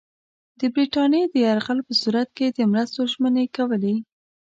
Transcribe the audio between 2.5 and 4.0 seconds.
مرستو ژمنې کولې.